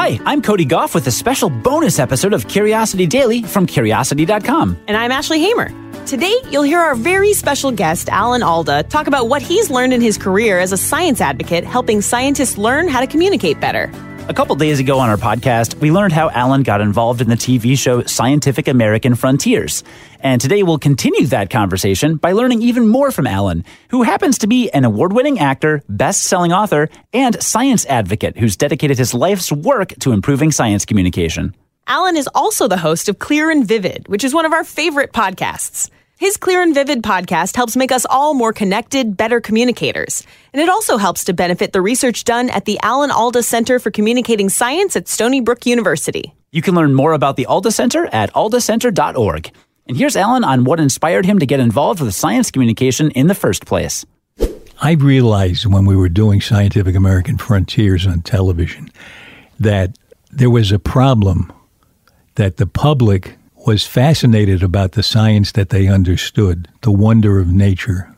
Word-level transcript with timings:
Hi, 0.00 0.20
I'm 0.26 0.42
Cody 0.42 0.64
Gough 0.64 0.94
with 0.94 1.08
a 1.08 1.10
special 1.10 1.50
bonus 1.50 1.98
episode 1.98 2.32
of 2.32 2.46
Curiosity 2.46 3.04
Daily 3.04 3.42
from 3.42 3.66
Curiosity.com. 3.66 4.78
And 4.86 4.96
I'm 4.96 5.10
Ashley 5.10 5.40
Hamer. 5.40 5.72
Today, 6.06 6.36
you'll 6.50 6.62
hear 6.62 6.78
our 6.78 6.94
very 6.94 7.32
special 7.32 7.72
guest, 7.72 8.08
Alan 8.08 8.44
Alda, 8.44 8.84
talk 8.84 9.08
about 9.08 9.28
what 9.28 9.42
he's 9.42 9.70
learned 9.70 9.92
in 9.92 10.00
his 10.00 10.16
career 10.16 10.60
as 10.60 10.70
a 10.70 10.76
science 10.76 11.20
advocate, 11.20 11.64
helping 11.64 12.00
scientists 12.00 12.56
learn 12.56 12.86
how 12.86 13.00
to 13.00 13.08
communicate 13.08 13.58
better. 13.58 13.90
A 14.28 14.34
couple 14.34 14.54
days 14.56 14.78
ago 14.78 14.98
on 14.98 15.08
our 15.08 15.16
podcast, 15.16 15.76
we 15.76 15.90
learned 15.90 16.12
how 16.12 16.28
Alan 16.28 16.62
got 16.62 16.82
involved 16.82 17.22
in 17.22 17.30
the 17.30 17.34
TV 17.34 17.78
show 17.78 18.02
Scientific 18.02 18.68
American 18.68 19.14
Frontiers. 19.14 19.82
And 20.20 20.38
today 20.38 20.62
we'll 20.62 20.78
continue 20.78 21.26
that 21.28 21.48
conversation 21.48 22.16
by 22.16 22.32
learning 22.32 22.60
even 22.60 22.86
more 22.86 23.10
from 23.10 23.26
Alan, 23.26 23.64
who 23.88 24.02
happens 24.02 24.36
to 24.40 24.46
be 24.46 24.68
an 24.72 24.84
award 24.84 25.14
winning 25.14 25.38
actor, 25.38 25.82
best 25.88 26.24
selling 26.24 26.52
author, 26.52 26.90
and 27.14 27.42
science 27.42 27.86
advocate 27.86 28.36
who's 28.36 28.58
dedicated 28.58 28.98
his 28.98 29.14
life's 29.14 29.50
work 29.50 29.94
to 30.00 30.12
improving 30.12 30.52
science 30.52 30.84
communication. 30.84 31.54
Alan 31.86 32.18
is 32.18 32.28
also 32.34 32.68
the 32.68 32.76
host 32.76 33.08
of 33.08 33.18
Clear 33.18 33.50
and 33.50 33.66
Vivid, 33.66 34.08
which 34.08 34.24
is 34.24 34.34
one 34.34 34.44
of 34.44 34.52
our 34.52 34.62
favorite 34.62 35.14
podcasts. 35.14 35.88
His 36.18 36.36
Clear 36.36 36.62
and 36.62 36.74
Vivid 36.74 37.04
podcast 37.04 37.54
helps 37.54 37.76
make 37.76 37.92
us 37.92 38.04
all 38.04 38.34
more 38.34 38.52
connected, 38.52 39.16
better 39.16 39.40
communicators. 39.40 40.26
And 40.52 40.60
it 40.60 40.68
also 40.68 40.96
helps 40.96 41.22
to 41.26 41.32
benefit 41.32 41.72
the 41.72 41.80
research 41.80 42.24
done 42.24 42.50
at 42.50 42.64
the 42.64 42.76
Alan 42.82 43.12
Alda 43.12 43.44
Center 43.44 43.78
for 43.78 43.92
Communicating 43.92 44.48
Science 44.48 44.96
at 44.96 45.06
Stony 45.06 45.40
Brook 45.40 45.64
University. 45.64 46.34
You 46.50 46.60
can 46.60 46.74
learn 46.74 46.92
more 46.92 47.12
about 47.12 47.36
the 47.36 47.46
Alda 47.46 47.70
Center 47.70 48.08
at 48.12 48.32
aldacenter.org. 48.32 49.52
And 49.86 49.96
here's 49.96 50.16
Alan 50.16 50.42
on 50.42 50.64
what 50.64 50.80
inspired 50.80 51.24
him 51.24 51.38
to 51.38 51.46
get 51.46 51.60
involved 51.60 52.00
with 52.00 52.12
science 52.16 52.50
communication 52.50 53.12
in 53.12 53.28
the 53.28 53.34
first 53.36 53.64
place. 53.64 54.04
I 54.82 54.94
realized 54.94 55.66
when 55.66 55.84
we 55.84 55.94
were 55.94 56.08
doing 56.08 56.40
Scientific 56.40 56.96
American 56.96 57.38
Frontiers 57.38 58.08
on 58.08 58.22
television 58.22 58.90
that 59.60 59.96
there 60.32 60.50
was 60.50 60.72
a 60.72 60.80
problem 60.80 61.52
that 62.34 62.56
the 62.56 62.66
public 62.66 63.37
was 63.68 63.86
fascinated 63.86 64.62
about 64.62 64.92
the 64.92 65.02
science 65.02 65.52
that 65.52 65.68
they 65.68 65.88
understood, 65.88 66.66
the 66.80 66.90
wonder 66.90 67.38
of 67.38 67.48
nature, 67.48 68.10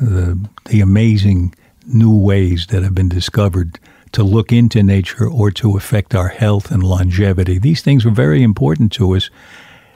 the, 0.00 0.36
the 0.64 0.80
amazing 0.80 1.54
new 1.86 2.18
ways 2.18 2.66
that 2.66 2.82
have 2.82 2.96
been 2.96 3.08
discovered 3.08 3.78
to 4.10 4.24
look 4.24 4.50
into 4.50 4.82
nature 4.82 5.30
or 5.30 5.52
to 5.52 5.76
affect 5.76 6.16
our 6.16 6.26
health 6.26 6.72
and 6.72 6.82
longevity. 6.82 7.60
These 7.60 7.80
things 7.80 8.04
were 8.04 8.10
very 8.10 8.42
important 8.42 8.90
to 8.94 9.14
us 9.14 9.30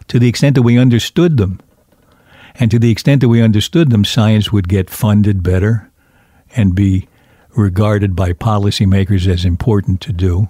to 0.06 0.20
the 0.20 0.28
extent 0.28 0.54
that 0.54 0.62
we 0.62 0.78
understood 0.78 1.36
them. 1.36 1.58
And 2.54 2.70
to 2.70 2.78
the 2.78 2.92
extent 2.92 3.22
that 3.22 3.28
we 3.28 3.42
understood 3.42 3.90
them, 3.90 4.04
science 4.04 4.52
would 4.52 4.68
get 4.68 4.88
funded 4.88 5.42
better 5.42 5.90
and 6.54 6.76
be 6.76 7.08
regarded 7.56 8.14
by 8.14 8.34
policymakers 8.34 9.26
as 9.26 9.44
important 9.44 10.00
to 10.02 10.12
do. 10.12 10.48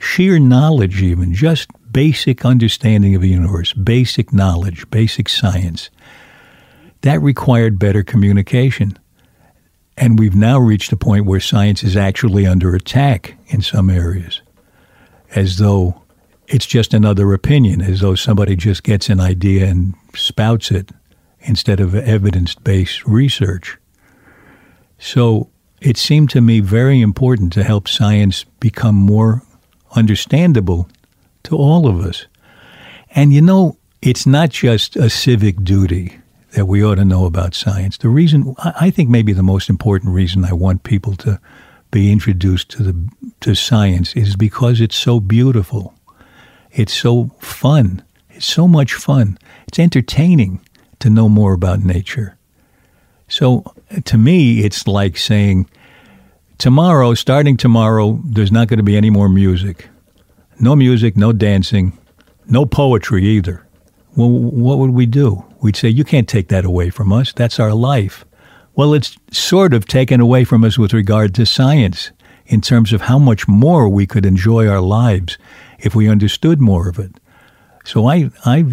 Sheer 0.00 0.40
knowledge, 0.40 1.00
even, 1.00 1.32
just 1.32 1.70
basic 1.92 2.44
understanding 2.44 3.14
of 3.14 3.22
the 3.22 3.28
universe, 3.28 3.72
basic 3.72 4.32
knowledge, 4.32 4.88
basic 4.90 5.28
science. 5.28 5.90
That 7.02 7.20
required 7.20 7.78
better 7.78 8.02
communication. 8.02 8.98
And 9.96 10.18
we've 10.18 10.34
now 10.34 10.58
reached 10.58 10.92
a 10.92 10.96
point 10.96 11.26
where 11.26 11.40
science 11.40 11.82
is 11.82 11.96
actually 11.96 12.46
under 12.46 12.74
attack 12.74 13.36
in 13.48 13.60
some 13.60 13.90
areas, 13.90 14.40
as 15.34 15.58
though 15.58 16.00
it's 16.48 16.66
just 16.66 16.94
another 16.94 17.32
opinion, 17.32 17.82
as 17.82 18.00
though 18.00 18.14
somebody 18.14 18.56
just 18.56 18.82
gets 18.82 19.08
an 19.08 19.20
idea 19.20 19.66
and 19.66 19.94
spouts 20.14 20.70
it 20.70 20.90
instead 21.40 21.80
of 21.80 21.94
evidence 21.94 22.54
based 22.54 23.04
research. 23.06 23.76
So 24.98 25.50
it 25.80 25.96
seemed 25.96 26.30
to 26.30 26.40
me 26.40 26.60
very 26.60 27.00
important 27.00 27.52
to 27.54 27.64
help 27.64 27.88
science 27.88 28.44
become 28.60 28.94
more 28.94 29.42
understandable 29.94 30.88
to 31.44 31.56
all 31.56 31.86
of 31.86 32.00
us. 32.00 32.26
And 33.10 33.32
you 33.32 33.42
know, 33.42 33.76
it's 34.00 34.26
not 34.26 34.50
just 34.50 34.96
a 34.96 35.10
civic 35.10 35.62
duty 35.62 36.18
that 36.52 36.66
we 36.66 36.84
ought 36.84 36.96
to 36.96 37.04
know 37.04 37.24
about 37.24 37.54
science. 37.54 37.98
The 37.98 38.08
reason, 38.08 38.54
I 38.58 38.90
think, 38.90 39.08
maybe 39.08 39.32
the 39.32 39.42
most 39.42 39.70
important 39.70 40.12
reason 40.12 40.44
I 40.44 40.52
want 40.52 40.82
people 40.82 41.16
to 41.16 41.40
be 41.90 42.10
introduced 42.10 42.70
to 42.70 42.82
the 42.82 43.08
to 43.40 43.54
science 43.54 44.14
is 44.14 44.36
because 44.36 44.80
it's 44.80 44.96
so 44.96 45.20
beautiful. 45.20 45.94
It's 46.72 46.92
so 46.92 47.30
fun. 47.38 48.02
It's 48.30 48.46
so 48.46 48.66
much 48.66 48.94
fun. 48.94 49.38
It's 49.68 49.78
entertaining 49.78 50.60
to 51.00 51.10
know 51.10 51.28
more 51.28 51.52
about 51.52 51.80
nature. 51.80 52.36
So 53.28 53.64
uh, 53.90 54.00
to 54.04 54.18
me, 54.18 54.64
it's 54.64 54.86
like 54.86 55.16
saying, 55.16 55.68
tomorrow, 56.58 57.14
starting 57.14 57.56
tomorrow, 57.56 58.20
there's 58.24 58.52
not 58.52 58.68
going 58.68 58.78
to 58.78 58.84
be 58.84 58.96
any 58.96 59.10
more 59.10 59.28
music. 59.28 59.88
No 60.62 60.76
music, 60.76 61.16
no 61.16 61.32
dancing, 61.32 61.98
no 62.46 62.64
poetry 62.64 63.24
either. 63.24 63.66
Well, 64.14 64.30
what 64.30 64.78
would 64.78 64.92
we 64.92 65.06
do? 65.06 65.44
We'd 65.60 65.74
say, 65.74 65.88
you 65.88 66.04
can't 66.04 66.28
take 66.28 66.48
that 66.50 66.64
away 66.64 66.88
from 66.90 67.12
us. 67.12 67.32
That's 67.32 67.58
our 67.58 67.74
life. 67.74 68.24
Well, 68.76 68.94
it's 68.94 69.16
sort 69.32 69.74
of 69.74 69.86
taken 69.86 70.20
away 70.20 70.44
from 70.44 70.62
us 70.62 70.78
with 70.78 70.94
regard 70.94 71.34
to 71.34 71.46
science 71.46 72.12
in 72.46 72.60
terms 72.60 72.92
of 72.92 73.00
how 73.00 73.18
much 73.18 73.48
more 73.48 73.88
we 73.88 74.06
could 74.06 74.24
enjoy 74.24 74.68
our 74.68 74.80
lives 74.80 75.36
if 75.80 75.96
we 75.96 76.08
understood 76.08 76.60
more 76.60 76.88
of 76.88 77.00
it. 77.00 77.10
So 77.84 78.06
I, 78.06 78.30
I, 78.44 78.64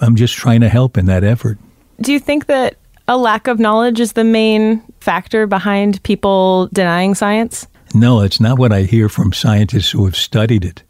I'm 0.00 0.16
just 0.16 0.34
trying 0.34 0.62
to 0.62 0.68
help 0.68 0.98
in 0.98 1.06
that 1.06 1.22
effort. 1.22 1.58
Do 2.00 2.12
you 2.12 2.18
think 2.18 2.46
that 2.46 2.76
a 3.06 3.16
lack 3.16 3.46
of 3.46 3.60
knowledge 3.60 4.00
is 4.00 4.14
the 4.14 4.24
main 4.24 4.82
factor 4.98 5.46
behind 5.46 6.02
people 6.02 6.68
denying 6.72 7.14
science? 7.14 7.68
No, 7.94 8.22
it's 8.22 8.40
not 8.40 8.58
what 8.58 8.72
I 8.72 8.82
hear 8.82 9.08
from 9.08 9.32
scientists 9.32 9.92
who 9.92 10.06
have 10.06 10.16
studied 10.16 10.64
it. 10.64 10.82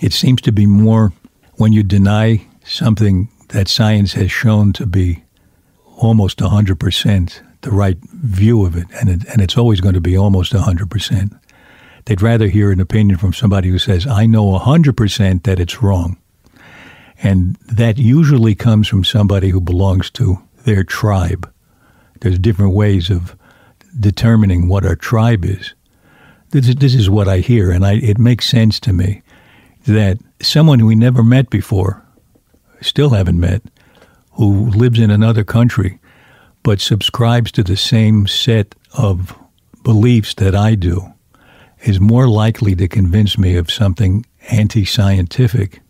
It 0.00 0.12
seems 0.12 0.40
to 0.42 0.52
be 0.52 0.66
more 0.66 1.12
when 1.54 1.72
you 1.72 1.82
deny 1.82 2.46
something 2.64 3.28
that 3.48 3.68
science 3.68 4.12
has 4.12 4.30
shown 4.30 4.72
to 4.74 4.86
be 4.86 5.24
almost 5.96 6.38
100% 6.38 7.40
the 7.62 7.70
right 7.70 7.98
view 8.12 8.64
of 8.64 8.76
it, 8.76 8.86
and, 9.00 9.08
it, 9.08 9.24
and 9.28 9.42
it's 9.42 9.58
always 9.58 9.80
going 9.80 9.94
to 9.94 10.00
be 10.00 10.16
almost 10.16 10.52
100%. 10.52 11.40
They'd 12.04 12.22
rather 12.22 12.48
hear 12.48 12.70
an 12.70 12.80
opinion 12.80 13.18
from 13.18 13.32
somebody 13.32 13.68
who 13.68 13.78
says, 13.78 14.06
I 14.06 14.26
know 14.26 14.58
100% 14.58 15.42
that 15.42 15.58
it's 15.58 15.82
wrong. 15.82 16.16
And 17.20 17.56
that 17.66 17.98
usually 17.98 18.54
comes 18.54 18.86
from 18.86 19.02
somebody 19.02 19.48
who 19.48 19.60
belongs 19.60 20.08
to 20.10 20.38
their 20.64 20.84
tribe. 20.84 21.52
There's 22.20 22.38
different 22.38 22.74
ways 22.74 23.10
of 23.10 23.36
determining 23.98 24.68
what 24.68 24.86
our 24.86 24.94
tribe 24.94 25.44
is. 25.44 25.74
This 26.50 26.68
is, 26.68 26.76
this 26.76 26.94
is 26.94 27.10
what 27.10 27.26
I 27.28 27.38
hear, 27.38 27.72
and 27.72 27.84
I, 27.84 27.94
it 27.94 28.18
makes 28.18 28.48
sense 28.48 28.78
to 28.80 28.92
me 28.92 29.22
that 29.88 30.18
someone 30.40 30.86
we 30.86 30.94
never 30.94 31.22
met 31.22 31.50
before, 31.50 32.04
still 32.80 33.10
haven't 33.10 33.40
met, 33.40 33.62
who 34.32 34.70
lives 34.70 34.98
in 34.98 35.10
another 35.10 35.44
country, 35.44 35.98
but 36.62 36.80
subscribes 36.80 37.50
to 37.52 37.62
the 37.62 37.76
same 37.76 38.26
set 38.26 38.74
of 38.96 39.36
beliefs 39.82 40.34
that 40.34 40.54
I 40.54 40.74
do, 40.74 41.12
is 41.80 42.00
more 42.00 42.28
likely 42.28 42.74
to 42.76 42.88
convince 42.88 43.38
me 43.38 43.56
of 43.56 43.70
something 43.70 44.24
anti 44.50 44.84
scientific 44.84 45.80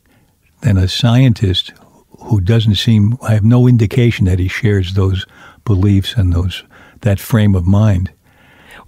than 0.62 0.76
a 0.76 0.88
scientist 0.88 1.72
who 2.20 2.40
doesn't 2.40 2.74
seem, 2.74 3.16
I 3.22 3.34
have 3.34 3.44
no 3.44 3.66
indication 3.66 4.24
that 4.26 4.38
he 4.38 4.48
shares 4.48 4.94
those 4.94 5.24
beliefs 5.64 6.14
and 6.14 6.32
those 6.32 6.64
that 7.02 7.20
frame 7.20 7.54
of 7.54 7.66
mind. 7.66 8.10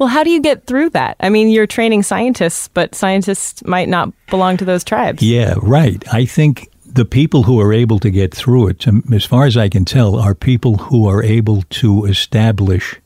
Well, 0.00 0.08
how 0.08 0.24
do 0.24 0.30
you 0.30 0.40
get 0.40 0.64
through 0.64 0.90
that? 0.90 1.18
I 1.20 1.28
mean, 1.28 1.50
you're 1.50 1.66
training 1.66 2.04
scientists, 2.04 2.68
but 2.68 2.94
scientists 2.94 3.62
might 3.66 3.86
not 3.86 4.10
belong 4.28 4.56
to 4.56 4.64
those 4.64 4.82
tribes. 4.82 5.22
Yeah, 5.22 5.56
right. 5.60 6.02
I 6.10 6.24
think 6.24 6.70
the 6.86 7.04
people 7.04 7.42
who 7.42 7.60
are 7.60 7.70
able 7.70 7.98
to 7.98 8.10
get 8.10 8.34
through 8.34 8.68
it, 8.68 8.88
um, 8.88 9.04
as 9.12 9.26
far 9.26 9.44
as 9.44 9.58
I 9.58 9.68
can 9.68 9.84
tell, 9.84 10.16
are 10.16 10.34
people 10.34 10.78
who 10.78 11.06
are 11.06 11.22
able 11.22 11.60
to 11.68 12.06
establish 12.06 12.98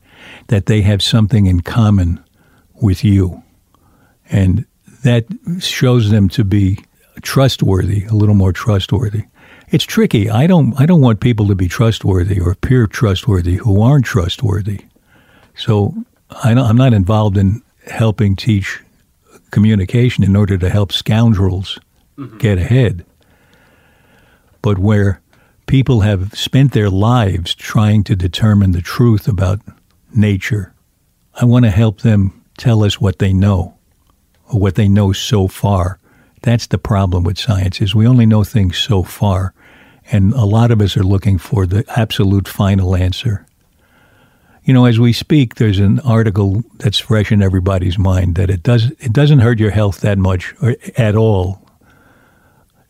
that 0.47 0.67
they 0.67 0.83
have 0.83 1.03
something 1.03 1.47
in 1.47 1.59
common 1.59 2.23
with 2.81 3.03
you. 3.03 3.43
And 4.29 4.65
that 5.03 5.25
shows 5.59 6.11
them 6.11 6.29
to 6.29 6.45
be 6.45 6.79
trustworthy, 7.23 8.05
a 8.05 8.13
little 8.13 8.35
more 8.35 8.53
trustworthy. 8.53 9.25
It's 9.67 9.83
tricky. 9.83 10.29
I 10.29 10.47
don't 10.47 10.79
I 10.79 10.85
don't 10.85 11.01
want 11.01 11.19
people 11.19 11.47
to 11.47 11.55
be 11.55 11.67
trustworthy 11.67 12.39
or 12.39 12.51
appear 12.51 12.87
trustworthy 12.87 13.55
who 13.55 13.81
aren't 13.81 14.05
trustworthy. 14.05 14.85
So 15.55 15.93
I 16.29 16.51
am 16.51 16.77
not 16.77 16.93
involved 16.93 17.37
in 17.37 17.61
helping 17.85 18.35
teach 18.35 18.81
communication 19.51 20.23
in 20.23 20.35
order 20.35 20.57
to 20.57 20.69
help 20.69 20.91
scoundrels 20.91 21.79
mm-hmm. 22.17 22.37
get 22.37 22.57
ahead. 22.57 23.05
But 24.61 24.79
where 24.79 25.21
people 25.67 26.01
have 26.01 26.33
spent 26.33 26.73
their 26.73 26.89
lives 26.89 27.55
trying 27.55 28.03
to 28.05 28.15
determine 28.15 28.71
the 28.71 28.81
truth 28.81 29.27
about 29.27 29.61
nature, 30.13 30.73
I 31.35 31.45
want 31.45 31.65
to 31.65 31.71
help 31.71 32.01
them 32.01 32.43
tell 32.57 32.83
us 32.83 32.99
what 32.99 33.19
they 33.19 33.33
know 33.33 33.75
or 34.51 34.59
what 34.59 34.75
they 34.75 34.87
know 34.87 35.11
so 35.13 35.47
far. 35.47 35.99
That's 36.41 36.67
the 36.67 36.77
problem 36.77 37.23
with 37.23 37.37
science 37.37 37.81
is 37.81 37.95
we 37.95 38.07
only 38.07 38.25
know 38.25 38.43
things 38.43 38.77
so 38.77 39.03
far. 39.03 39.53
And 40.11 40.33
a 40.33 40.45
lot 40.45 40.69
of 40.69 40.81
us 40.81 40.95
are 40.95 41.03
looking 41.03 41.37
for 41.37 41.65
the 41.65 41.83
absolute 41.97 42.47
final 42.47 42.95
answer. 42.95 43.45
You 44.65 44.73
know, 44.73 44.85
as 44.85 44.99
we 44.99 45.13
speak, 45.13 45.55
there's 45.55 45.79
an 45.79 45.99
article 45.99 46.63
that's 46.79 46.97
fresh 46.97 47.31
in 47.31 47.43
everybody's 47.43 47.99
mind 47.99 48.35
that 48.35 48.49
it 48.49 48.63
does 48.63 48.91
it 48.99 49.13
doesn't 49.13 49.39
hurt 49.39 49.59
your 49.59 49.69
health 49.69 50.01
that 50.01 50.17
much 50.17 50.55
or 50.61 50.75
at 50.97 51.15
all 51.15 51.69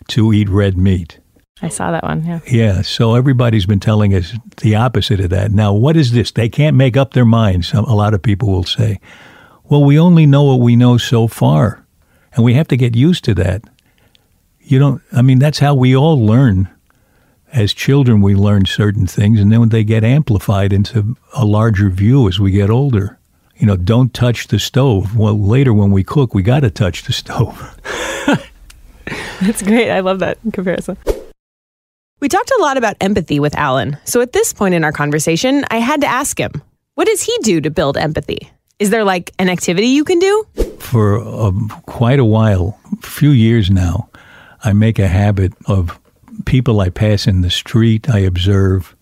to 0.08 0.32
eat 0.32 0.50
red 0.50 0.78
meat. 0.78 1.20
I 1.62 1.70
saw 1.70 1.92
that 1.92 2.04
one. 2.04 2.26
Yeah. 2.26 2.40
Yeah, 2.48 2.82
so 2.82 3.16
everybody's 3.16 3.66
been 3.66 3.80
telling 3.80 4.14
us 4.14 4.34
the 4.58 4.76
opposite 4.76 5.20
of 5.20 5.30
that. 5.32 5.52
Now, 5.52 5.74
what 5.74 5.96
is 5.96 6.12
this? 6.12 6.32
They 6.32 6.50
can't 6.50 6.76
make 6.76 6.98
up 6.98 7.14
their 7.14 7.26
minds. 7.26 7.74
A 7.74 7.82
lot 7.82 8.14
of 8.14 8.22
people 8.22 8.50
will 8.50 8.66
say, 8.66 9.00
well, 9.64 9.84
we 9.84 9.98
only 9.98 10.26
know 10.26 10.44
what 10.44 10.60
we 10.60 10.76
know 10.76 10.98
so 10.98 11.28
far, 11.28 11.86
and 12.34 12.44
we 12.44 12.54
have 12.54 12.68
to 12.70 12.78
get 12.78 12.96
used 12.96 13.24
to 13.26 13.34
that. 13.36 13.64
You 14.60 14.80
don't, 14.80 15.02
I 15.12 15.22
mean, 15.22 15.40
that's 15.40 15.60
how 15.60 15.76
we 15.76 15.96
all 15.96 16.24
learn. 16.24 16.70
As 17.54 17.74
children, 17.74 18.22
we 18.22 18.36
learn 18.36 18.66
certain 18.66 19.08
things, 19.08 19.40
and 19.40 19.52
then 19.52 19.70
they 19.70 19.84
get 19.84 20.04
amplified 20.04 20.74
into 20.74 21.16
a 21.34 21.46
larger 21.46 21.90
view 21.90 22.28
as 22.28 22.40
we 22.40 22.52
get 22.52 22.70
older. 22.70 23.18
You 23.58 23.68
know, 23.68 23.78
don't 23.78 24.14
touch 24.14 24.48
the 24.48 24.60
stove. 24.60 25.16
Well, 25.16 25.40
later 25.40 25.74
when 25.74 25.92
we 25.92 26.04
cook, 26.04 26.34
we 26.34 26.44
got 26.44 26.62
to 26.62 26.70
touch 26.70 27.04
the 27.04 27.14
stove. 27.14 27.80
That's 29.42 29.62
great. 29.62 29.90
I 29.90 30.02
love 30.02 30.20
that 30.20 30.38
comparison. 30.52 30.98
We 32.20 32.30
talked 32.30 32.52
a 32.52 32.62
lot 32.62 32.78
about 32.78 32.98
empathy 33.00 33.40
with 33.40 33.56
Alan. 33.56 33.98
So 34.04 34.22
at 34.22 34.34
this 34.34 34.52
point 34.52 34.74
in 34.74 34.84
our 34.84 34.92
conversation, 34.92 35.64
I 35.70 35.78
had 35.78 36.02
to 36.02 36.08
ask 36.08 36.40
him, 36.40 36.62
what 36.96 37.08
does 37.08 37.22
he 37.22 37.38
do 37.42 37.62
to 37.62 37.70
build 37.70 37.98
empathy? 37.98 38.50
Is 38.80 38.90
there 38.90 39.04
like 39.04 39.32
an 39.40 39.50
activity 39.50 39.88
you 39.88 40.04
can 40.04 40.20
do? 40.20 40.46
For 40.80 41.20
um, 41.20 41.70
quite 41.86 42.20
a 42.20 42.26
while, 42.26 42.80
a 42.92 43.08
few 43.08 43.30
years 43.30 43.70
now, 43.70 44.10
I 44.64 44.74
make 44.74 44.98
a 45.00 45.08
habit 45.08 45.54
of 45.68 46.00
people 46.46 46.82
I 46.82 46.90
pass 46.90 47.28
in 47.28 47.42
the 47.42 47.50
street, 47.50 48.10
I 48.10 48.20
observe. 48.20 48.96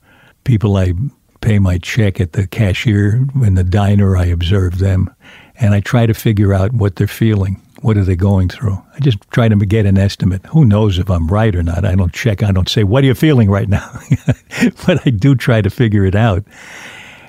People 0.44 0.77
I 0.77 0.94
pay 1.41 1.59
my 1.59 1.77
check 1.77 2.21
at 2.21 2.33
the 2.33 2.47
cashier 2.47 3.25
in 3.44 3.56
the 3.56 3.63
diner, 3.63 4.15
I 4.15 4.25
observe 4.25 4.80
them. 4.80 5.13
And 5.56 5.74
I 5.74 5.81
try 5.81 6.06
to 6.06 6.13
figure 6.13 6.53
out 6.53 6.74
what 6.74 6.95
they're 6.95 7.07
feeling. 7.07 7.62
What 7.81 7.97
are 7.97 8.03
they 8.03 8.15
going 8.15 8.47
through? 8.47 8.81
I 8.94 9.00
just 9.00 9.19
try 9.31 9.50
to 9.50 9.56
get 9.57 9.85
an 9.85 9.97
estimate. 9.97 10.45
Who 10.47 10.63
knows 10.63 11.00
if 11.00 11.09
I'm 11.09 11.27
right 11.27 11.53
or 11.53 11.63
not? 11.63 11.83
I 11.83 11.95
don't 11.95 12.13
check. 12.13 12.41
I 12.41 12.51
don't 12.51 12.69
say, 12.69 12.83
What 12.83 13.03
are 13.03 13.07
you 13.07 13.13
feeling 13.13 13.50
right 13.50 13.68
now? 13.68 13.91
but 14.85 15.06
I 15.06 15.09
do 15.09 15.35
try 15.35 15.62
to 15.62 15.69
figure 15.69 16.06
it 16.06 16.15
out. 16.15 16.45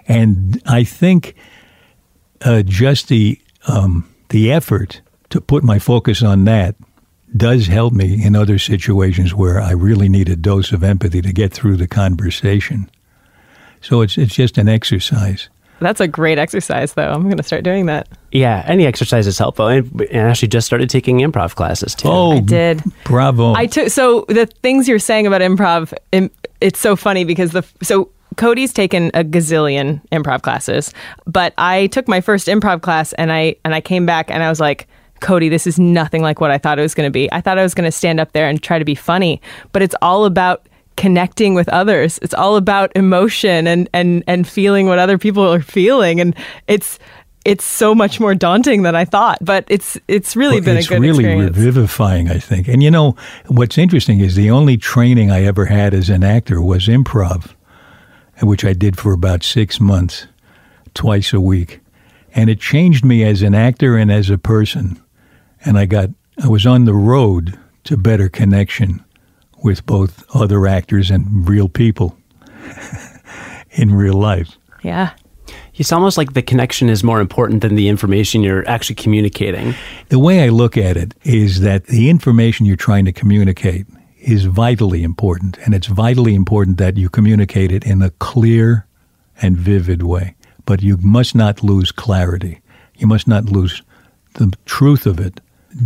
And 0.07 0.63
I 0.67 0.85
think 0.85 1.35
uh, 2.43 2.63
just 2.63 3.09
the, 3.09 3.41
um, 3.67 4.09
the 4.29 4.53
effort 4.53 5.01
to 5.31 5.41
put 5.41 5.65
my 5.65 5.81
focus 5.81 6.23
on 6.23 6.45
that 6.45 6.77
does 7.37 7.67
help 7.67 7.93
me 7.93 8.25
in 8.25 8.37
other 8.37 8.59
situations 8.59 9.35
where 9.35 9.61
I 9.61 9.73
really 9.73 10.09
need 10.09 10.29
a 10.29 10.37
dose 10.37 10.73
of 10.73 10.85
empathy 10.85 11.21
to 11.23 11.33
get 11.33 11.53
through 11.53 11.77
the 11.77 11.89
conversation. 11.89 12.91
So 13.81 14.01
it's, 14.03 14.17
it's 14.17 14.35
just 14.35 14.57
an 14.57 14.69
exercise. 14.69 15.49
That's 15.81 16.01
a 16.01 16.07
great 16.07 16.39
exercise, 16.39 16.95
though. 16.95 17.11
I'm 17.11 17.25
going 17.25 17.37
to 17.37 17.43
start 17.43 17.65
doing 17.65 17.87
that. 17.87 18.09
Yeah, 18.31 18.65
any 18.67 18.87
exercise 18.87 19.27
is 19.27 19.37
helpful. 19.37 19.67
And, 19.67 20.01
and 20.03 20.27
I 20.27 20.31
actually 20.31 20.49
just 20.49 20.67
started 20.67 20.89
taking 20.89 21.19
improv 21.19 21.57
classes 21.57 21.95
too. 21.95 22.09
Oh, 22.09 22.37
I 22.37 22.41
did. 22.41 22.83
Bravo. 23.05 23.55
I 23.55 23.67
took 23.67 23.89
so 23.89 24.25
the 24.29 24.47
things 24.47 24.89
you're 24.89 25.01
saying 25.01 25.27
about 25.27 25.41
improv. 25.41 25.93
It's 26.61 26.79
so 26.79 26.95
funny 26.95 27.25
because 27.25 27.51
the 27.51 27.65
so 27.83 28.11
Cody's 28.37 28.73
taken 28.73 29.11
a 29.15 29.25
gazillion 29.25 30.01
improv 30.11 30.43
classes, 30.43 30.95
but 31.27 31.53
I 31.59 31.89
took 31.89 32.07
my 32.09 32.21
first 32.21 32.47
improv 32.47 32.81
class 32.81 33.13
and 33.15 33.33
I 33.33 33.57
and 33.65 33.75
I 33.75 33.81
came 33.81 34.07
back 34.07 34.31
and 34.31 34.43
I 34.43 34.49
was 34.49 34.61
like. 34.61 34.87
Cody, 35.21 35.49
this 35.49 35.67
is 35.67 35.79
nothing 35.79 36.23
like 36.23 36.41
what 36.41 36.51
I 36.51 36.59
thought 36.59 36.79
it 36.79 36.83
was 36.83 36.95
going 36.95 37.07
to 37.07 37.13
be. 37.13 37.33
I 37.33 37.41
thought 37.41 37.59
I 37.59 37.63
was 37.63 37.75
going 37.75 37.87
to 37.87 37.93
stand 37.93 38.21
up 38.21 38.33
there 38.33 38.49
and 38.49 38.63
try 38.63 38.79
to 38.79 38.85
be 38.85 38.95
funny, 38.95 39.41
but 39.73 39.81
it's 39.83 39.95
all 40.03 40.25
about 40.25 40.69
connecting 40.97 41.55
with 41.55 41.69
others. 41.71 42.19
It's 42.23 42.35
all 42.35 42.57
about 42.57 42.93
emotion 42.95 43.67
and 43.67 43.89
and 43.93 44.23
and 44.27 44.47
feeling 44.47 44.87
what 44.87 44.99
other 44.99 45.19
people 45.19 45.43
are 45.53 45.61
feeling 45.63 46.21
and 46.21 46.37
it's 46.69 46.99
it's 47.45 47.65
so 47.65 47.95
much 47.95 48.21
more 48.21 48.35
daunting 48.35 48.83
than 48.85 48.95
I 48.95 49.05
thought, 49.05 49.39
but 49.43 49.65
it's 49.69 49.99
it's 50.09 50.35
really 50.35 50.57
Well, 50.57 50.65
been 50.65 50.77
it's 50.79 50.87
a 50.87 50.91
good 50.91 51.01
really 51.03 51.25
experience. 51.25 51.57
revivifying, 51.57 52.31
I 52.31 52.39
think. 52.39 52.69
And 52.69 52.83
you 52.83 52.91
know, 52.91 53.17
what's 53.49 53.77
interesting 53.77 54.21
is 54.21 54.35
the 54.35 54.51
only 54.51 54.77
training 54.77 55.31
I 55.31 55.45
ever 55.45 55.67
had 55.67 55.93
as 55.95 56.09
an 56.09 56.25
actor 56.25 56.63
was 56.63 56.87
improv, 56.87 57.53
which 58.43 58.65
I 58.65 58.73
did 58.73 58.97
for 58.97 59.13
about 59.13 59.43
six 59.43 59.79
months, 59.79 60.27
twice 60.95 61.33
a 61.35 61.41
week. 61.41 61.81
And 62.35 62.49
it 62.49 62.61
changed 62.61 63.05
me 63.05 63.23
as 63.25 63.43
an 63.43 63.55
actor 63.55 63.97
and 63.97 64.11
as 64.11 64.31
a 64.31 64.39
person. 64.39 65.01
And 65.65 65.79
I 65.79 65.87
got, 65.87 66.11
I 66.43 66.49
was 66.49 66.67
on 66.67 66.85
the 66.85 66.95
road 66.95 67.59
to 67.85 67.97
better 67.97 68.29
connection 68.29 69.05
with 69.63 69.85
both 69.87 70.25
other 70.35 70.67
actors 70.67 71.11
and 71.11 71.49
real 71.49 71.69
people 71.69 72.17
in 73.73 73.95
real 73.95 74.15
life. 74.15 74.57
yeah. 74.83 75.15
It's 75.77 75.91
almost 75.91 76.17
like 76.17 76.35
the 76.35 76.43
connection 76.43 76.89
is 76.89 77.03
more 77.03 77.21
important 77.21 77.61
than 77.61 77.75
the 77.75 77.89
information 77.89 78.43
you're 78.43 78.67
actually 78.69 78.95
communicating. 78.95 79.75
The 80.09 80.21
way 80.21 80.45
I 80.45 80.49
look 80.49 80.77
at 80.77 80.97
it 80.97 81.15
is 81.25 81.61
that 81.61 81.87
the 81.87 82.09
information 82.11 82.65
you're 82.65 82.77
trying 82.77 83.05
to 83.07 83.13
communicate 83.13 83.87
is 84.21 84.45
vitally 84.45 85.03
important, 85.03 85.59
and 85.59 85.75
it's 85.75 85.89
vitally 85.89 86.35
important 86.35 86.79
that 86.79 86.97
you 86.97 87.09
communicate 87.09 87.73
it 87.73 87.85
in 87.85 88.03
a 88.03 88.11
clear 88.11 88.87
and 89.43 89.57
vivid 89.57 90.03
way. 90.05 90.37
But 90.65 90.83
you 90.83 90.97
must 90.99 91.35
not 91.35 91.63
lose 91.63 91.91
clarity. 91.91 92.61
You 92.97 93.09
must 93.09 93.27
not 93.27 93.47
lose 93.47 93.83
the 94.35 94.53
truth 94.65 95.07
of 95.07 95.19
it. 95.19 95.41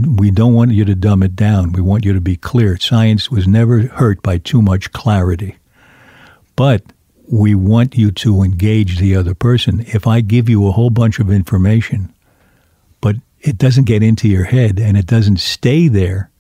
We 0.07 0.31
don't 0.31 0.55
want 0.55 0.73
you 0.73 0.85
to 0.85 0.95
dumb 0.95 1.23
it 1.23 1.35
down. 1.35 1.73
We 1.73 1.81
want 1.81 2.05
you 2.05 2.13
to 2.13 2.21
be 2.21 2.37
clear. 2.37 2.77
Science 2.79 3.31
was 3.31 3.49
never 3.49 3.83
hurt 3.83 4.23
by 4.23 4.39
too 4.39 4.61
much 4.61 4.93
clarity. 4.93 5.57
But 6.57 6.83
we 7.31 7.55
want 7.55 7.97
you 7.97 8.11
to 8.11 8.43
engage 8.43 8.99
the 8.99 9.17
other 9.17 9.35
person. 9.35 9.85
If 9.87 10.07
I 10.07 10.21
give 10.21 10.49
you 10.49 10.67
a 10.67 10.73
whole 10.73 10.91
bunch 10.91 11.19
of 11.19 11.31
information, 11.31 12.13
but 13.01 13.17
it 13.41 13.59
doesn't 13.59 13.85
get 13.85 14.03
into 14.03 14.29
your 14.29 14.45
head 14.45 14.79
and 14.79 14.97
it 14.97 15.07
doesn't 15.07 15.41
stay 15.41 15.89
there, 15.89 16.31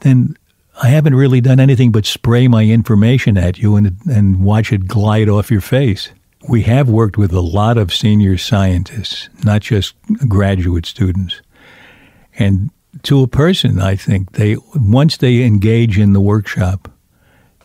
then 0.00 0.36
I 0.82 0.88
haven't 0.88 1.14
really 1.14 1.40
done 1.40 1.60
anything 1.60 1.92
but 1.92 2.04
spray 2.04 2.48
my 2.48 2.64
information 2.64 3.38
at 3.38 3.58
you 3.58 3.76
and, 3.76 3.96
and 4.06 4.44
watch 4.44 4.72
it 4.72 4.88
glide 4.88 5.28
off 5.28 5.50
your 5.50 5.60
face. 5.60 6.10
We 6.48 6.62
have 6.62 6.88
worked 6.90 7.16
with 7.16 7.32
a 7.32 7.40
lot 7.40 7.78
of 7.78 7.94
senior 7.94 8.36
scientists, 8.36 9.28
not 9.44 9.62
just 9.62 9.94
graduate 10.28 10.84
students. 10.84 11.40
And 12.38 12.70
to 13.02 13.22
a 13.22 13.26
person, 13.26 13.80
I 13.80 13.96
think 13.96 14.32
they 14.32 14.56
once 14.74 15.16
they 15.16 15.42
engage 15.42 15.98
in 15.98 16.12
the 16.12 16.20
workshop, 16.20 16.90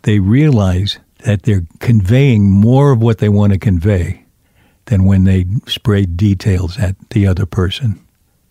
they 0.04 0.20
realize 0.20 1.00
that 1.26 1.44
they're 1.44 1.66
conveying 1.80 2.50
more 2.50 2.92
of 2.92 3.02
what 3.02 3.20
they 3.20 3.30
want 3.30 3.54
to 3.54 3.60
convey 3.60 4.26
than 4.86 5.06
when 5.06 5.24
they 5.24 5.46
spray 5.68 6.06
details 6.06 6.80
at 6.80 6.96
the 7.10 7.28
other 7.28 7.46
person. 7.46 8.00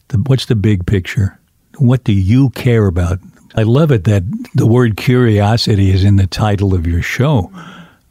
The, 0.09 0.19
what's 0.19 0.47
the 0.47 0.55
big 0.55 0.87
picture? 0.87 1.39
What 1.79 2.05
do 2.05 2.13
you 2.13 2.51
care 2.51 2.87
about? 2.87 3.19
I 3.55 3.63
love 3.63 3.91
it 3.91 4.05
that 4.05 4.23
the 4.55 4.67
word 4.67 4.97
curiosity 4.97 5.91
is 5.91 6.05
in 6.05 6.17
the 6.17 6.27
title 6.27 6.75
of 6.75 6.87
your 6.87 7.03
show 7.03 7.51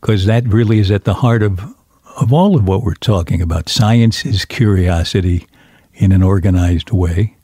because 0.01 0.25
that 0.25 0.48
really 0.48 0.80
is 0.80 0.92
at 0.92 1.06
the 1.06 1.15
heart 1.15 1.44
of, 1.44 1.62
of 2.20 2.34
all 2.34 2.58
of 2.58 2.68
what 2.68 2.84
we're 2.84 2.96
talking 2.96 3.42
about. 3.42 3.70
Science 3.70 4.25
is 4.25 4.46
curiosity 4.46 5.48
in 5.94 6.12
an 6.12 6.24
organized 6.24 6.92
way. 6.92 7.37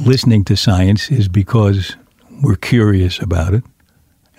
Listening 0.00 0.44
to 0.44 0.56
science 0.56 1.10
is 1.10 1.28
because 1.28 1.96
we're 2.42 2.56
curious 2.56 3.18
about 3.20 3.54
it. 3.54 3.62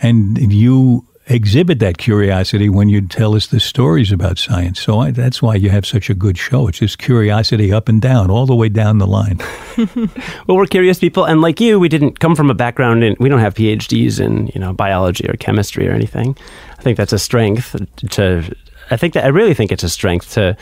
And 0.01 0.51
you 0.51 1.07
exhibit 1.27 1.79
that 1.79 1.97
curiosity 1.97 2.67
when 2.69 2.89
you 2.89 3.01
tell 3.07 3.35
us 3.35 3.47
the 3.47 3.59
stories 3.59 4.11
about 4.11 4.37
science. 4.37 4.81
So 4.81 4.99
I, 4.99 5.11
that's 5.11 5.41
why 5.41 5.55
you 5.55 5.69
have 5.69 5.85
such 5.85 6.09
a 6.09 6.13
good 6.13 6.37
show. 6.37 6.67
It's 6.67 6.79
just 6.79 6.97
curiosity 6.97 7.71
up 7.71 7.87
and 7.87 8.01
down, 8.01 8.29
all 8.29 8.45
the 8.45 8.55
way 8.55 8.69
down 8.69 8.97
the 8.97 9.07
line. 9.07 9.39
Well, 10.45 10.57
we're 10.57 10.67
curious 10.67 10.99
people, 10.99 11.23
and 11.23 11.41
like 11.41 11.59
you, 11.59 11.79
we 11.79 11.89
didn't 11.89 12.19
come 12.19 12.35
from 12.35 12.51
a 12.51 12.53
background 12.53 13.03
in. 13.03 13.15
We 13.19 13.29
don't 13.29 13.39
have 13.39 13.55
PhDs 13.55 14.19
in 14.19 14.47
you 14.53 14.59
know 14.59 14.73
biology 14.73 15.27
or 15.27 15.33
chemistry 15.33 15.87
or 15.87 15.93
anything. 15.93 16.37
I 16.77 16.81
think 16.83 16.97
that's 16.97 17.13
a 17.13 17.17
strength 17.17 17.75
to. 18.11 18.55
I 18.91 18.97
think 18.97 19.15
that 19.15 19.23
I 19.23 19.29
really 19.29 19.53
think 19.55 19.71
it's 19.71 19.83
a 19.83 19.89
strength 19.89 20.33
to 20.33 20.55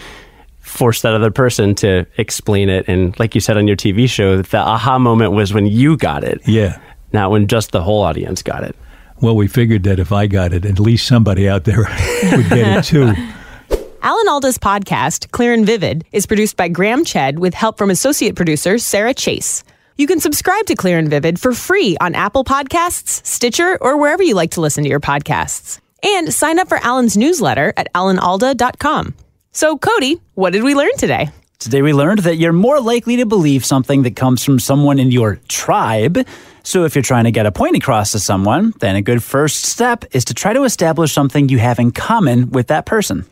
force 0.71 1.01
that 1.01 1.13
other 1.13 1.31
person 1.31 1.75
to 1.75 2.05
explain 2.17 2.69
it. 2.69 2.87
And 2.87 3.17
like 3.19 3.35
you 3.35 3.41
said 3.41 3.57
on 3.57 3.67
your 3.67 3.75
TV 3.77 4.09
show, 4.09 4.41
the 4.41 4.57
aha 4.57 4.97
moment 4.97 5.33
was 5.33 5.53
when 5.53 5.65
you 5.67 5.97
got 5.97 6.23
it, 6.23 6.41
Yeah. 6.47 6.79
not 7.13 7.29
when 7.31 7.47
just 7.47 7.71
the 7.71 7.81
whole 7.81 8.01
audience 8.01 8.41
got 8.41 8.63
it. 8.63 8.75
Well, 9.21 9.35
we 9.35 9.47
figured 9.47 9.83
that 9.83 9.99
if 9.99 10.11
I 10.11 10.25
got 10.27 10.51
it, 10.53 10.65
at 10.65 10.79
least 10.79 11.05
somebody 11.05 11.47
out 11.47 11.65
there 11.65 11.77
would 12.31 12.49
get 12.49 12.77
it 12.77 12.83
too. 12.85 13.13
Alan 14.03 14.27
Alda's 14.27 14.57
podcast, 14.57 15.29
Clear 15.31 15.53
and 15.53 15.63
Vivid, 15.63 16.05
is 16.11 16.25
produced 16.25 16.57
by 16.57 16.67
Graham 16.69 17.05
Chedd 17.05 17.37
with 17.37 17.53
help 17.53 17.77
from 17.77 17.91
associate 17.91 18.35
producer 18.35 18.79
Sarah 18.79 19.13
Chase. 19.13 19.63
You 19.97 20.07
can 20.07 20.19
subscribe 20.19 20.65
to 20.65 20.75
Clear 20.75 20.97
and 20.97 21.07
Vivid 21.07 21.39
for 21.39 21.51
free 21.51 21.97
on 22.01 22.15
Apple 22.15 22.43
Podcasts, 22.43 23.23
Stitcher, 23.27 23.77
or 23.79 23.97
wherever 23.97 24.23
you 24.23 24.33
like 24.33 24.51
to 24.51 24.61
listen 24.61 24.83
to 24.83 24.89
your 24.89 24.99
podcasts. 25.01 25.79
And 26.01 26.33
sign 26.33 26.57
up 26.57 26.67
for 26.67 26.77
Alan's 26.79 27.15
newsletter 27.15 27.73
at 27.77 27.93
alanalda.com. 27.93 29.13
So, 29.51 29.77
Cody, 29.77 30.19
what 30.35 30.53
did 30.53 30.63
we 30.63 30.75
learn 30.75 30.95
today? 30.97 31.29
Today 31.59 31.81
we 31.81 31.93
learned 31.93 32.19
that 32.19 32.37
you're 32.37 32.53
more 32.53 32.79
likely 32.79 33.17
to 33.17 33.25
believe 33.25 33.65
something 33.65 34.03
that 34.03 34.15
comes 34.15 34.43
from 34.43 34.59
someone 34.59 34.97
in 34.97 35.11
your 35.11 35.35
tribe. 35.47 36.25
So 36.63 36.85
if 36.85 36.95
you're 36.95 37.03
trying 37.03 37.25
to 37.25 37.31
get 37.31 37.45
a 37.45 37.51
point 37.51 37.75
across 37.75 38.13
to 38.13 38.19
someone, 38.19 38.73
then 38.79 38.95
a 38.95 39.01
good 39.01 39.21
first 39.21 39.65
step 39.65 40.05
is 40.11 40.25
to 40.25 40.33
try 40.33 40.53
to 40.53 40.63
establish 40.63 41.11
something 41.11 41.49
you 41.49 41.59
have 41.59 41.79
in 41.79 41.91
common 41.91 42.49
with 42.49 42.67
that 42.67 42.85
person. 42.85 43.25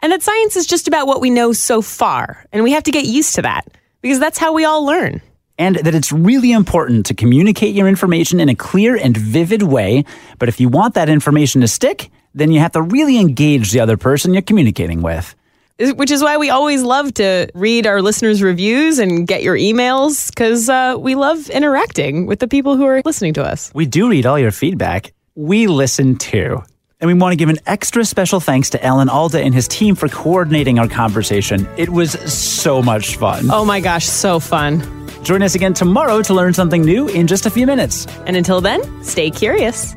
And 0.00 0.12
that 0.12 0.22
science 0.22 0.56
is 0.56 0.66
just 0.66 0.88
about 0.88 1.06
what 1.06 1.20
we 1.20 1.30
know 1.30 1.52
so 1.52 1.80
far, 1.82 2.44
and 2.52 2.62
we 2.64 2.72
have 2.72 2.84
to 2.84 2.90
get 2.90 3.06
used 3.06 3.34
to 3.36 3.42
that 3.42 3.66
because 4.02 4.18
that's 4.18 4.38
how 4.38 4.52
we 4.52 4.64
all 4.64 4.84
learn. 4.84 5.20
and 5.58 5.76
that 5.76 5.94
it's 5.94 6.12
really 6.12 6.52
important 6.52 7.06
to 7.06 7.14
communicate 7.14 7.74
your 7.74 7.88
information 7.88 8.40
in 8.40 8.48
a 8.50 8.54
clear 8.54 8.94
and 8.94 9.16
vivid 9.16 9.62
way. 9.62 10.04
But 10.38 10.48
if 10.50 10.60
you 10.60 10.68
want 10.68 10.94
that 10.94 11.08
information 11.08 11.62
to 11.62 11.68
stick, 11.68 12.10
then 12.34 12.52
you 12.52 12.60
have 12.60 12.72
to 12.72 12.82
really 12.82 13.18
engage 13.18 13.72
the 13.72 13.80
other 13.80 13.96
person 13.96 14.34
you're 14.34 14.42
communicating 14.42 15.00
with. 15.00 15.34
Which 15.78 16.10
is 16.10 16.22
why 16.22 16.38
we 16.38 16.48
always 16.48 16.82
love 16.82 17.12
to 17.14 17.48
read 17.54 17.86
our 17.86 18.00
listeners' 18.00 18.42
reviews 18.42 18.98
and 18.98 19.26
get 19.26 19.42
your 19.42 19.56
emails 19.56 20.30
because 20.30 20.70
uh, 20.70 20.96
we 20.98 21.14
love 21.14 21.50
interacting 21.50 22.26
with 22.26 22.38
the 22.38 22.48
people 22.48 22.76
who 22.76 22.86
are 22.86 23.02
listening 23.04 23.34
to 23.34 23.44
us. 23.44 23.70
We 23.74 23.84
do 23.84 24.08
read 24.08 24.24
all 24.24 24.38
your 24.38 24.52
feedback. 24.52 25.12
We 25.34 25.66
listen 25.66 26.16
too. 26.16 26.62
And 26.98 27.08
we 27.08 27.14
want 27.14 27.32
to 27.32 27.36
give 27.36 27.50
an 27.50 27.58
extra 27.66 28.06
special 28.06 28.40
thanks 28.40 28.70
to 28.70 28.82
Alan 28.82 29.10
Alda 29.10 29.42
and 29.42 29.54
his 29.54 29.68
team 29.68 29.94
for 29.96 30.08
coordinating 30.08 30.78
our 30.78 30.88
conversation. 30.88 31.68
It 31.76 31.90
was 31.90 32.12
so 32.32 32.80
much 32.80 33.16
fun. 33.16 33.50
Oh 33.50 33.66
my 33.66 33.80
gosh, 33.80 34.06
so 34.06 34.40
fun. 34.40 34.80
Join 35.22 35.42
us 35.42 35.54
again 35.54 35.74
tomorrow 35.74 36.22
to 36.22 36.32
learn 36.32 36.54
something 36.54 36.82
new 36.82 37.08
in 37.08 37.26
just 37.26 37.44
a 37.44 37.50
few 37.50 37.66
minutes. 37.66 38.06
And 38.24 38.34
until 38.34 38.62
then, 38.62 38.80
stay 39.04 39.30
curious. 39.30 39.94